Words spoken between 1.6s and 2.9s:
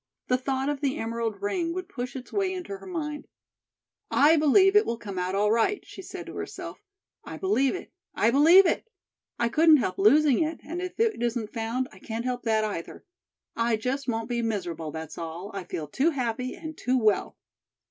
would push its way into her